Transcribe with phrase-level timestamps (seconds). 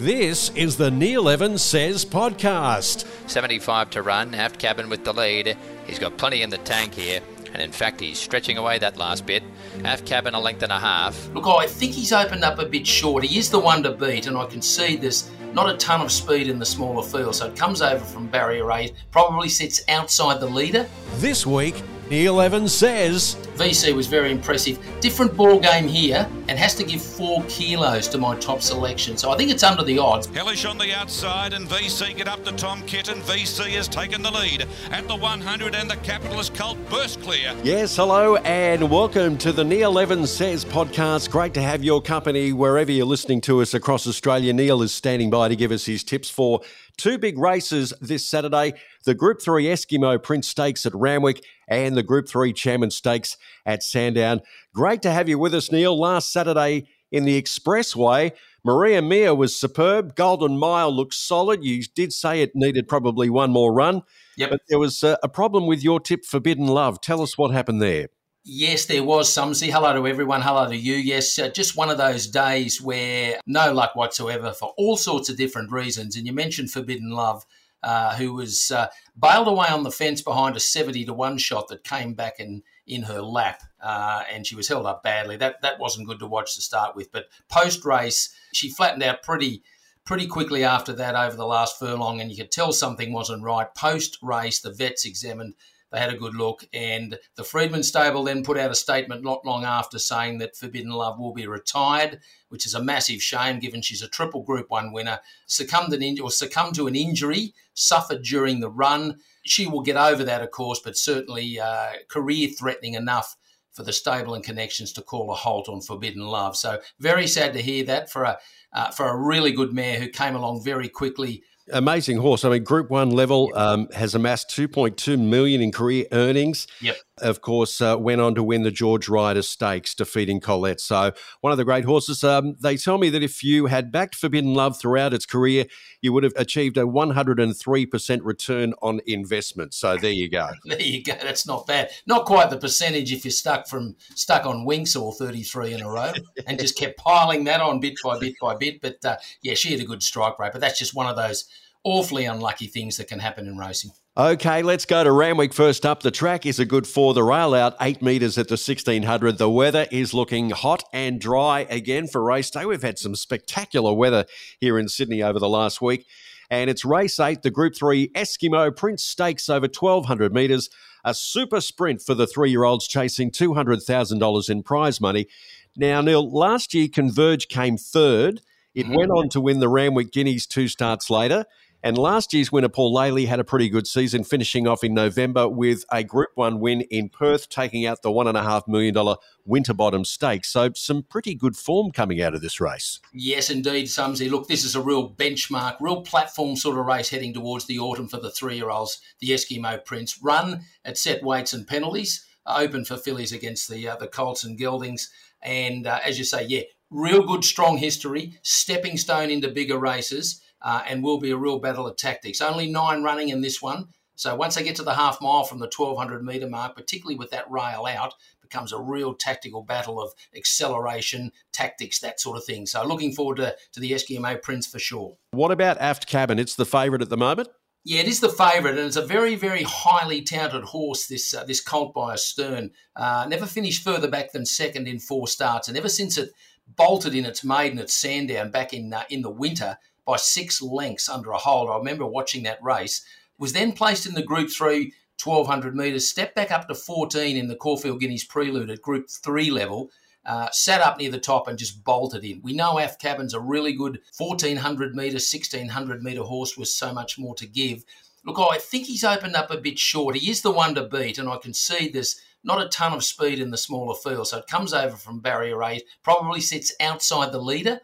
[0.00, 3.06] This is the Neil Evans Says podcast.
[3.28, 5.58] 75 to run, Aft Cabin with the lead.
[5.86, 7.20] He's got plenty in the tank here,
[7.52, 9.42] and in fact, he's stretching away that last bit.
[9.84, 11.28] Aft Cabin a length and a half.
[11.34, 13.24] Look, I think he's opened up a bit short.
[13.24, 16.10] He is the one to beat, and I can see there's not a ton of
[16.10, 20.40] speed in the smaller field, so it comes over from barrier eight, probably sits outside
[20.40, 20.88] the leader.
[21.16, 21.74] This week,
[22.10, 24.84] Neil Evans says VC was very impressive.
[25.00, 29.16] Different ball game here, and has to give four kilos to my top selection.
[29.16, 30.26] So I think it's under the odds.
[30.26, 33.20] Hellish on the outside, and VC get up to Tom Kitten.
[33.20, 37.54] VC has taken the lead at the 100, and the Capitalist Cult burst clear.
[37.62, 41.30] Yes, hello, and welcome to the Neil Evans Says podcast.
[41.30, 44.52] Great to have your company wherever you're listening to us across Australia.
[44.52, 46.60] Neil is standing by to give us his tips for
[47.00, 52.02] two big races this Saturday the Group 3 Eskimo Prince Stakes at Randwick and the
[52.02, 54.42] Group 3 Chairman Stakes at Sandown.
[54.74, 55.98] Great to have you with us, Neil.
[55.98, 58.32] Last Saturday in the Expressway,
[58.62, 60.14] Maria Mia was superb.
[60.14, 61.64] Golden Mile looked solid.
[61.64, 64.02] You did say it needed probably one more run.
[64.36, 64.50] Yep.
[64.50, 67.00] But there was a, a problem with your tip, Forbidden Love.
[67.00, 68.08] Tell us what happened there.
[68.42, 69.52] Yes, there was some.
[69.52, 70.40] See, hello to everyone.
[70.40, 70.94] Hello to you.
[70.94, 75.36] Yes, uh, just one of those days where no luck whatsoever for all sorts of
[75.36, 76.16] different reasons.
[76.16, 77.44] And you mentioned Forbidden Love.
[77.82, 81.68] Uh, who was uh, bailed away on the fence behind a 70 to 1 shot
[81.68, 85.38] that came back in, in her lap, uh, and she was held up badly.
[85.38, 87.10] That, that wasn't good to watch to start with.
[87.10, 89.62] But post race, she flattened out pretty
[90.04, 93.74] pretty quickly after that over the last furlong, and you could tell something wasn't right.
[93.74, 95.54] Post race, the vets examined
[95.90, 96.66] they had a good look.
[96.72, 100.92] And the Freedman stable then put out a statement not long after saying that Forbidden
[100.92, 104.92] Love will be retired, which is a massive shame given she's a triple Group One
[104.92, 105.20] winner.
[105.46, 109.18] Succumbed an in- or succumbed to an injury suffered during the run.
[109.44, 113.36] She will get over that, of course, but certainly uh, career threatening enough
[113.72, 116.56] for the stable and connections to call a halt on Forbidden Love.
[116.56, 118.38] So very sad to hear that for a
[118.72, 121.42] uh, for a really good mare who came along very quickly
[121.72, 122.44] amazing horse.
[122.44, 126.66] I mean, Group One level um, has amassed 2.2 million in career earnings.
[126.80, 126.96] Yep.
[127.20, 130.80] Of course, uh, went on to win the George Ryder Stakes, defeating Colette.
[130.80, 132.24] So one of the great horses.
[132.24, 135.66] Um, they tell me that if you had backed Forbidden Love throughout its career,
[136.00, 139.74] you would have achieved a 103% return on investment.
[139.74, 140.50] So there you go.
[140.64, 141.14] there you go.
[141.22, 141.90] That's not bad.
[142.06, 145.90] Not quite the percentage if you're stuck from stuck on Winx for 33 in a
[145.90, 146.12] row
[146.46, 148.80] and just kept piling that on bit by bit by bit.
[148.80, 150.52] But uh, yeah, she had a good strike rate.
[150.52, 151.44] But that's just one of those
[151.84, 153.90] awfully unlucky things that can happen in racing.
[154.16, 156.02] Okay, let's go to Randwick first up.
[156.02, 157.14] The track is a good four.
[157.14, 159.38] The rail out eight metres at the 1600.
[159.38, 162.64] The weather is looking hot and dry again for race day.
[162.64, 164.26] We've had some spectacular weather
[164.58, 166.06] here in Sydney over the last week.
[166.50, 170.70] And it's race eight, the Group 3 Eskimo Prince Stakes over 1200 metres.
[171.04, 175.28] A super sprint for the three year olds chasing $200,000 in prize money.
[175.76, 178.40] Now, Neil, last year Converge came third.
[178.74, 178.94] It mm-hmm.
[178.96, 181.44] went on to win the Randwick Guineas two starts later.
[181.82, 185.84] And last year's winner, Paulele, had a pretty good season, finishing off in November with
[185.90, 190.50] a Group 1 win in Perth, taking out the $1.5 million Winterbottom Stakes.
[190.50, 193.00] So, some pretty good form coming out of this race.
[193.14, 194.28] Yes, indeed, Sumsy.
[194.28, 198.08] Look, this is a real benchmark, real platform sort of race heading towards the autumn
[198.08, 200.22] for the three year olds, the Eskimo Prince.
[200.22, 204.58] Run at set weights and penalties, open for fillies against the, uh, the Colts and
[204.58, 205.08] Geldings.
[205.42, 210.42] And uh, as you say, yeah, real good, strong history, stepping stone into bigger races
[210.62, 212.40] uh, and will be a real battle of tactics.
[212.40, 213.88] Only nine running in this one.
[214.14, 217.30] So once they get to the half mile from the 1200 metre mark, particularly with
[217.30, 218.12] that rail out,
[218.42, 222.66] becomes a real tactical battle of acceleration, tactics, that sort of thing.
[222.66, 225.16] So looking forward to, to the Eskimo Prince for sure.
[225.30, 226.38] What about Aft Cabin?
[226.38, 227.48] It's the favourite at the moment.
[227.82, 231.06] Yeah, it is the favourite, and it's a very, very highly touted horse.
[231.06, 235.26] This uh, this colt by Astern uh, never finished further back than second in four
[235.26, 236.28] starts, and ever since it
[236.76, 239.78] bolted in its maiden at Sandown back in uh, in the winter,
[240.10, 241.70] by six lengths under a hold.
[241.70, 243.04] I remember watching that race.
[243.38, 247.46] Was then placed in the Group 3 1200 metres, stepped back up to 14 in
[247.46, 249.90] the Caulfield Guineas Prelude at Group 3 level,
[250.26, 252.40] uh, sat up near the top and just bolted in.
[252.42, 257.16] We know Aft Cabin's a really good 1400 metre, 1600 metre horse with so much
[257.16, 257.84] more to give.
[258.24, 260.16] Look, I think he's opened up a bit short.
[260.16, 263.04] He is the one to beat, and I can see there's not a ton of
[263.04, 264.26] speed in the smaller field.
[264.26, 267.80] So it comes over from barrier eight, probably sits outside the leader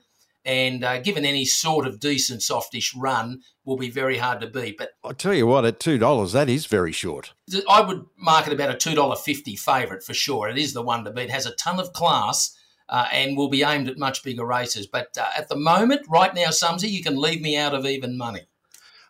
[0.46, 4.78] and uh, given any sort of decent softish run will be very hard to beat.
[4.78, 7.34] But I'll tell you what, at two dollars, that is very short.
[7.68, 10.48] I would mark it about a two dollar fifty favourite for sure.
[10.48, 11.28] It is the one to beat.
[11.30, 12.56] Has a ton of class.
[12.88, 14.86] Uh, and will be aimed at much bigger races.
[14.86, 18.16] But uh, at the moment, right now, Sumsy, you can leave me out of even
[18.16, 18.42] money.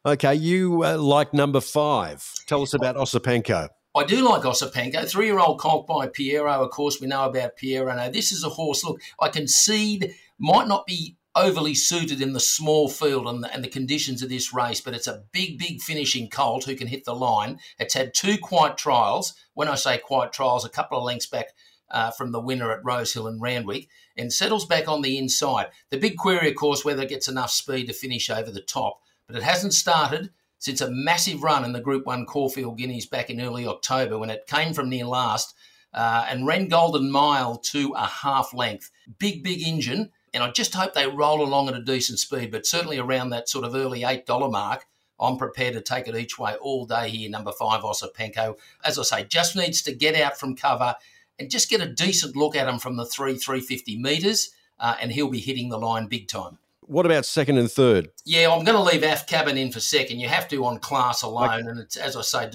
[0.07, 2.27] Okay, you uh, like number five.
[2.47, 3.69] Tell us about Osipenko.
[3.95, 6.65] I do like Osipenko, three year old colt by Pierro.
[6.65, 7.95] Of course, we know about Pierro.
[7.95, 12.41] Now, this is a horse, look, I concede might not be overly suited in the
[12.41, 15.81] small field and the, and the conditions of this race, but it's a big, big
[15.83, 17.59] finishing colt who can hit the line.
[17.79, 19.35] It's had two quiet trials.
[19.55, 21.49] When I say quiet trials, a couple of lengths back
[21.91, 25.69] uh, from the winner at Rosehill and Randwick and settles back on the inside.
[25.91, 29.01] The big query, of course, whether it gets enough speed to finish over the top,
[29.27, 33.31] but it hasn't started since a massive run in the Group 1 Caulfield Guineas back
[33.31, 35.55] in early October when it came from near last
[35.93, 38.91] uh, and ran Golden Mile to a half length.
[39.19, 40.11] Big, big engine.
[40.37, 43.49] And I just hope they roll along at a decent speed, but certainly around that
[43.49, 44.87] sort of early $8 mark.
[45.19, 48.59] I'm prepared to take it each way all day here, number five, Osipenko.
[48.85, 50.95] As I say, just needs to get out from cover
[51.39, 55.11] and just get a decent look at him from the three, 350 metres, uh, and
[55.11, 56.59] he'll be hitting the line big time.
[56.83, 58.11] What about second and third?
[58.27, 60.21] Yeah, I'm going to leave Aft Cabin in for second.
[60.21, 61.69] You have to on class alone, okay.
[61.69, 62.51] and it's as I say,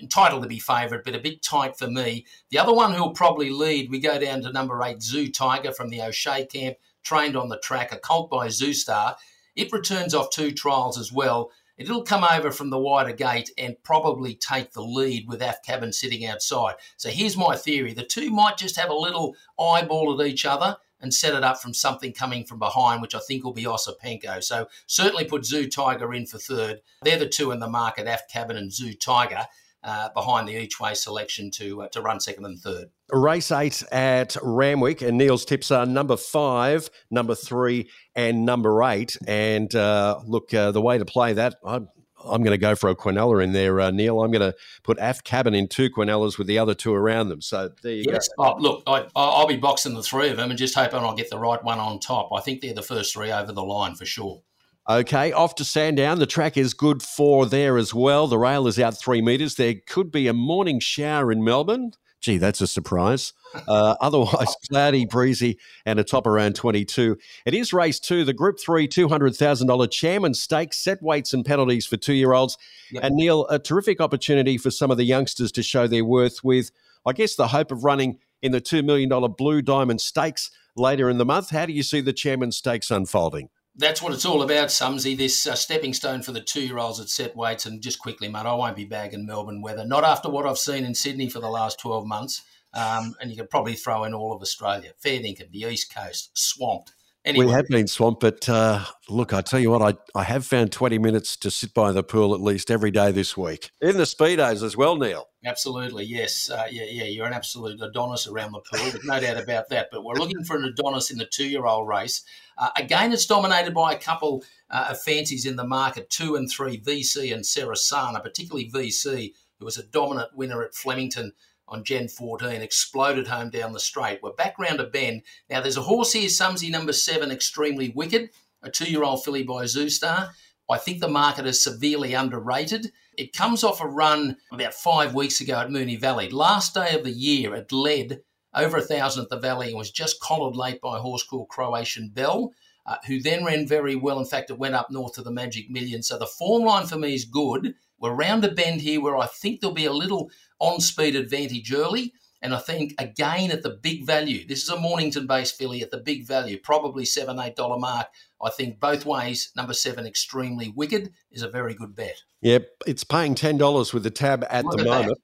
[0.00, 2.24] entitled to be favourite, but a bit tight for me.
[2.48, 5.90] The other one who'll probably lead, we go down to number eight, Zoo Tiger from
[5.90, 6.78] the O'Shea camp,
[7.08, 9.16] trained on the track, a colt by Zoustar.
[9.56, 11.50] It returns off two trials as well.
[11.78, 15.92] It'll come over from the wider gate and probably take the lead with Aft Cabin
[15.92, 16.74] sitting outside.
[16.98, 20.76] So here's my theory: the two might just have a little eyeball at each other
[21.00, 24.42] and set it up from something coming from behind, which I think will be Osipenko.
[24.42, 26.82] So certainly put Zoo Tiger in for third.
[27.02, 29.46] They're the two in the market, Aft Cabin and Zoo Tiger.
[29.84, 32.90] Uh, behind the each way selection to uh, to run second and third.
[33.12, 39.16] Race eight at Randwick, and Neil's tips are number five, number three, and number eight.
[39.28, 41.88] And uh, look, uh, the way to play that, I'm,
[42.24, 44.20] I'm going to go for a Quinella in there, uh, Neil.
[44.20, 47.40] I'm going to put Aft Cabin in two Quinellas with the other two around them.
[47.40, 48.28] So there you yes.
[48.36, 48.44] go.
[48.44, 51.30] Oh, look, I, will be boxing the three of them and just hoping I'll get
[51.30, 52.30] the right one on top.
[52.34, 54.42] I think they're the first three over the line for sure.
[54.90, 56.18] Okay, off to Sandown.
[56.18, 58.26] The track is good for there as well.
[58.26, 59.56] The rail is out three metres.
[59.56, 61.92] There could be a morning shower in Melbourne.
[62.22, 63.34] Gee, that's a surprise.
[63.68, 67.18] Uh, otherwise, cloudy, breezy, and a top around 22.
[67.44, 71.98] It is race two, the Group 3 $200,000 Chairman Stakes, set weights and penalties for
[71.98, 72.56] two year olds.
[72.90, 73.04] Yep.
[73.04, 76.70] And Neil, a terrific opportunity for some of the youngsters to show their worth with,
[77.04, 81.18] I guess, the hope of running in the $2 million Blue Diamond Stakes later in
[81.18, 81.50] the month.
[81.50, 83.50] How do you see the Chairman Stakes unfolding?
[83.78, 85.16] That's what it's all about, Sumsy.
[85.16, 87.64] This uh, stepping stone for the two-year-olds at set weights.
[87.64, 89.84] And just quickly, mate, I won't be bagging Melbourne weather.
[89.84, 92.42] Not after what I've seen in Sydney for the last 12 months.
[92.74, 94.90] Um, and you could probably throw in all of Australia.
[94.98, 96.92] Fair dinkum, the East Coast, swamped.
[97.24, 97.46] Anyway.
[97.46, 100.72] We have been swamped, but uh, look, I tell you what, I, I have found
[100.72, 103.70] 20 minutes to sit by the pool at least every day this week.
[103.80, 105.26] In the Speedos as well, Neil.
[105.44, 106.48] Absolutely, yes.
[106.50, 109.88] Uh, yeah, yeah, you're an absolute Adonis around the pool, no doubt about that.
[109.92, 112.22] But we're looking for an Adonis in the two year old race.
[112.58, 116.50] Uh, again, it's dominated by a couple uh, of fancies in the market two and
[116.50, 121.32] three, VC and Sarasana, particularly VC, who was a dominant winner at Flemington
[121.68, 124.20] on Gen 14, exploded home down the straight.
[124.22, 125.22] We're back round a bend.
[125.48, 128.30] Now, there's a horse here, Sumsy number seven, Extremely Wicked,
[128.62, 130.30] a two year old filly by Zoustar.
[130.70, 132.92] I think the market is severely underrated.
[133.16, 136.28] It comes off a run about five weeks ago at Moonee Valley.
[136.28, 138.20] Last day of the year, it led
[138.54, 141.48] over a thousand at the Valley and was just collared late by a horse called
[141.48, 142.52] Croatian Bell,
[142.86, 144.18] Uh, who then ran very well.
[144.18, 146.02] In fact, it went up north to the Magic Million.
[146.02, 147.74] So the form line for me is good.
[147.98, 151.70] We're round a bend here where I think there'll be a little on speed advantage
[151.70, 152.14] early.
[152.40, 155.90] And I think again at the big value, this is a Mornington based filly at
[155.90, 158.06] the big value, probably seven, eight dollar mark.
[158.40, 162.22] I think both ways, number seven, extremely wicked, is a very good bet.
[162.40, 165.18] Yep, it's paying ten dollars with the tab at look the at moment.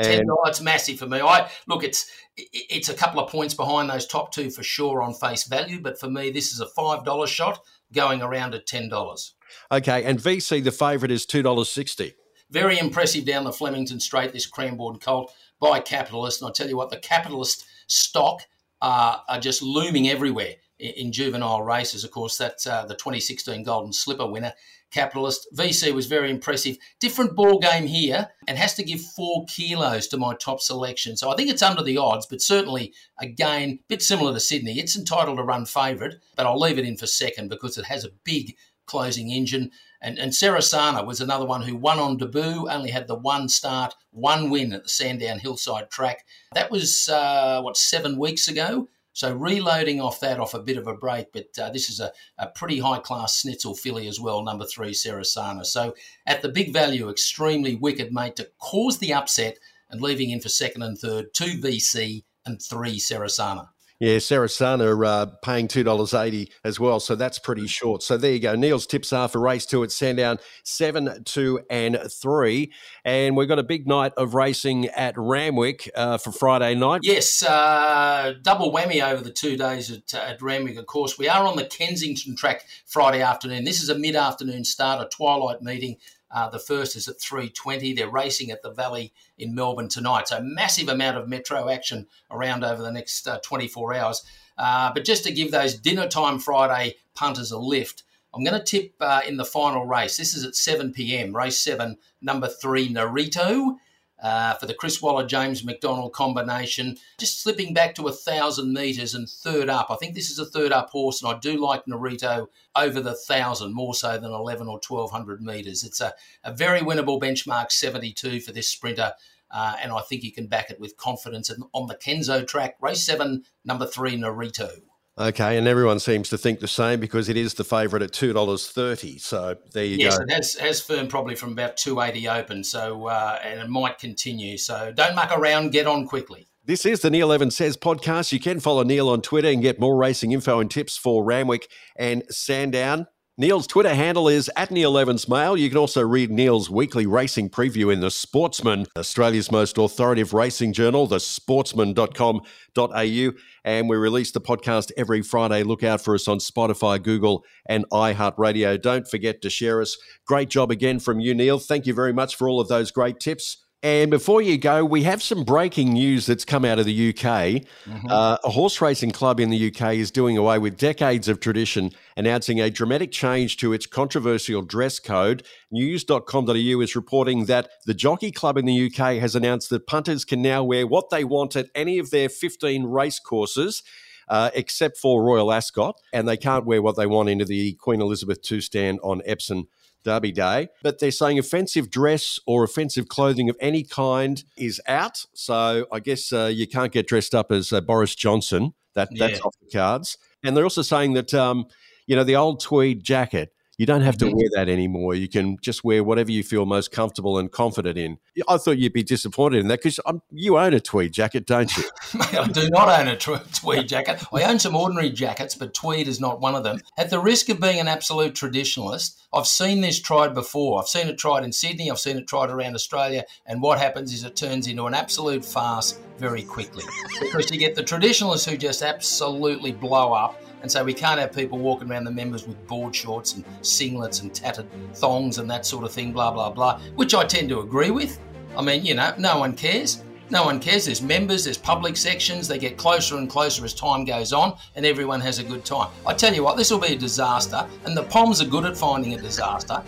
[0.00, 1.20] Ten it's massive for me.
[1.20, 5.12] I look, it's it's a couple of points behind those top two for sure on
[5.12, 7.60] face value, but for me, this is a five dollar shot
[7.92, 9.34] going around at ten dollars.
[9.70, 12.14] Okay, and VC the favourite is two dollars sixty.
[12.50, 16.40] Very impressive down the Flemington Straight, this Cranbourne colt by Capitalist.
[16.40, 18.42] And I tell you what, the Capitalist stock
[18.80, 22.04] uh, are just looming everywhere in, juvenile races.
[22.04, 24.52] Of course, that's uh, the 2016 Golden Slipper winner,
[24.90, 25.46] Capitalist.
[25.54, 26.76] VC was very impressive.
[27.00, 31.16] Different ball game here and has to give four kilos to my top selection.
[31.16, 34.78] So I think it's under the odds, but certainly, again, a bit similar to Sydney.
[34.78, 38.04] It's entitled to run favourite, but I'll leave it in for second because it has
[38.04, 39.70] a big closing engine.
[40.02, 43.94] And, and Sarasana was another one who won on debut, only had the one start,
[44.10, 46.26] one win at the Sandown Hillside track.
[46.54, 48.88] That was, uh, what, seven weeks ago?
[49.12, 52.12] So reloading off that off a bit of a break, but uh, this is a,
[52.38, 55.66] a pretty high class Snitzel filly as well, number three, Sarasana.
[55.66, 55.94] So
[56.26, 59.58] at the big value, extremely wicked, mate, to cause the upset
[59.90, 63.68] and leaving in for second and third, two VC and three Sarasana.
[64.02, 66.98] Yeah, Sarah are uh, paying $2.80 as well.
[66.98, 68.02] So that's pretty short.
[68.02, 68.56] So there you go.
[68.56, 72.72] Neil's tips are for race two at Sandown 7, 2, and 3.
[73.04, 77.02] And we've got a big night of racing at Randwick uh, for Friday night.
[77.04, 81.16] Yes, uh, double whammy over the two days at, at Randwick, of course.
[81.16, 83.62] We are on the Kensington track Friday afternoon.
[83.62, 85.98] This is a mid afternoon start, a twilight meeting.
[86.32, 87.94] Uh, the first is at 3.20.
[87.94, 90.28] They're racing at the Valley in Melbourne tonight.
[90.28, 94.22] So massive amount of metro action around over the next uh, 24 hours.
[94.56, 98.02] Uh, but just to give those dinner time Friday punters a lift,
[98.34, 100.16] I'm going to tip uh, in the final race.
[100.16, 101.36] This is at 7 p.m.
[101.36, 103.76] Race 7, number 3, Narito
[104.22, 106.96] uh, for the Chris Waller James McDonald combination.
[107.18, 109.90] Just slipping back to a thousand metres and third up.
[109.90, 113.14] I think this is a third up horse, and I do like Narito over the
[113.14, 115.82] thousand more so than 11 or 1200 metres.
[115.84, 116.14] It's a,
[116.44, 119.12] a very winnable benchmark 72 for this sprinter.
[119.50, 122.76] Uh, and I think you can back it with confidence and on the Kenzo track.
[122.80, 124.80] Race seven, number three, Narito.
[125.18, 128.32] Okay, and everyone seems to think the same because it is the favourite at two
[128.32, 129.18] dollars thirty.
[129.18, 130.24] So there you yes, go.
[130.26, 132.64] Yes, it has, firmed probably from about two eighty open.
[132.64, 134.56] So uh, and it might continue.
[134.56, 135.70] So don't muck around.
[135.70, 136.48] Get on quickly.
[136.64, 138.32] This is the Neil Evans Says podcast.
[138.32, 141.68] You can follow Neil on Twitter and get more racing info and tips for Randwick
[141.96, 143.06] and Sandown.
[143.38, 145.56] Neil's Twitter handle is at Neil Evans Mail.
[145.56, 150.74] You can also read Neil's weekly racing preview in The Sportsman, Australia's most authoritative racing
[150.74, 153.32] journal, thesportsman.com.au.
[153.64, 155.62] And we release the podcast every Friday.
[155.62, 158.82] Look out for us on Spotify, Google, and iHeartRadio.
[158.82, 159.96] Don't forget to share us.
[160.26, 161.58] Great job again from you, Neil.
[161.58, 163.61] Thank you very much for all of those great tips.
[163.84, 167.16] And before you go, we have some breaking news that's come out of the UK.
[167.16, 168.06] Mm-hmm.
[168.08, 171.90] Uh, a horse racing club in the UK is doing away with decades of tradition,
[172.16, 175.42] announcing a dramatic change to its controversial dress code.
[175.72, 180.40] News.com.au is reporting that the Jockey Club in the UK has announced that punters can
[180.40, 183.82] now wear what they want at any of their 15 race courses.
[184.28, 188.00] Uh, except for Royal Ascot, and they can't wear what they want into the Queen
[188.00, 189.66] Elizabeth II stand on Epsom
[190.02, 190.68] Derby Day.
[190.82, 195.24] But they're saying offensive dress or offensive clothing of any kind is out.
[195.34, 198.74] So I guess uh, you can't get dressed up as uh, Boris Johnson.
[198.94, 199.44] That that's yeah.
[199.44, 200.18] off the cards.
[200.44, 201.66] And they're also saying that um,
[202.06, 204.36] you know the old tweed jacket you don't have to mm-hmm.
[204.36, 205.14] wear that anymore.
[205.14, 208.18] You can just wear whatever you feel most comfortable and confident in.
[208.48, 209.98] I thought you'd be disappointed in that because
[210.30, 211.84] you own a tweed jacket, don't you?
[212.20, 214.22] I do not own a tweed jacket.
[214.32, 216.80] I own some ordinary jackets, but tweed is not one of them.
[216.98, 220.80] At the risk of being an absolute traditionalist, I've seen this tried before.
[220.80, 221.90] I've seen it tried in Sydney.
[221.90, 223.24] I've seen it tried around Australia.
[223.46, 226.84] And what happens is it turns into an absolute farce very quickly
[227.20, 231.32] because you get the traditionalists who just absolutely blow up and so we can't have
[231.32, 235.66] people walking around the members with board shorts and singlets and tattered thongs and that
[235.66, 238.18] sort of thing, blah, blah, blah, which I tend to agree with.
[238.56, 240.02] I mean, you know, no one cares.
[240.32, 240.86] No one cares.
[240.86, 242.48] There's members, there's public sections.
[242.48, 245.90] They get closer and closer as time goes on, and everyone has a good time.
[246.06, 248.74] I tell you what, this will be a disaster, and the Poms are good at
[248.74, 249.82] finding a disaster.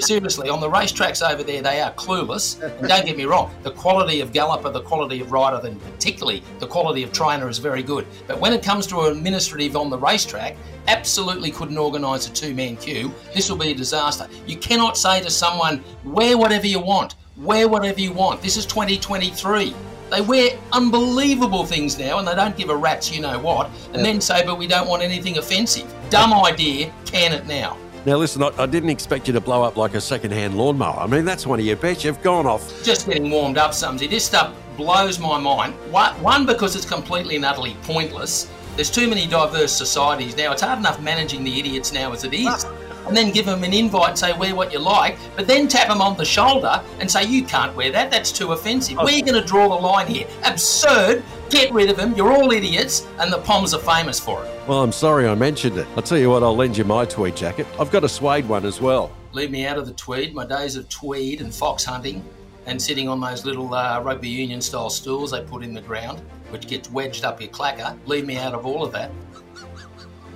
[0.00, 2.60] Seriously, on the racetracks over there, they are clueless.
[2.60, 6.42] And don't get me wrong, the quality of galloper, the quality of rider, then particularly
[6.58, 8.06] the quality of trainer is very good.
[8.26, 12.76] But when it comes to administrative on the racetrack, absolutely couldn't organise a two man
[12.76, 13.14] queue.
[13.32, 14.28] This will be a disaster.
[14.46, 18.42] You cannot say to someone, wear whatever you want wear whatever you want.
[18.42, 19.74] This is 2023.
[20.10, 24.04] They wear unbelievable things now and they don't give a rat's you know what, and
[24.04, 25.92] then say, but we don't want anything offensive.
[26.10, 27.76] Dumb idea, can it now.
[28.04, 31.00] Now, listen, I, I, didn't expect you to blow up like a second-hand lawnmower.
[31.00, 32.04] I mean, that's one of your bets.
[32.04, 32.84] You've gone off.
[32.84, 34.06] Just getting warmed up, Sumsy.
[34.06, 35.74] This stuff blows my mind.
[35.90, 38.48] One, because it's completely and utterly pointless.
[38.76, 40.52] There's too many diverse societies now.
[40.52, 42.75] It's hard enough managing the idiots now as it is ah.
[43.06, 45.88] And then give them an invite and say, wear what you like, but then tap
[45.88, 48.98] them on the shoulder and say, you can't wear that, that's too offensive.
[48.98, 50.26] We're going to draw the line here.
[50.44, 51.22] Absurd.
[51.48, 52.12] Get rid of them.
[52.14, 54.50] You're all idiots, and the Poms are famous for it.
[54.66, 55.86] Well, I'm sorry I mentioned it.
[55.96, 57.66] I'll tell you what, I'll lend you my tweed jacket.
[57.78, 59.12] I've got a suede one as well.
[59.32, 60.34] Leave me out of the tweed.
[60.34, 62.24] My days of tweed and fox hunting
[62.66, 66.20] and sitting on those little uh, rugby union style stools they put in the ground,
[66.50, 67.96] which gets wedged up your clacker.
[68.06, 69.10] Leave me out of all of that.